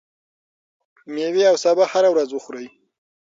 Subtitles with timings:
[1.13, 2.67] ميوې او سابه هره ورځ وخورئ.